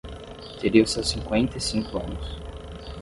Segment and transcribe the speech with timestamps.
[0.59, 2.35] teria os seus cinqüenta e cinco anos.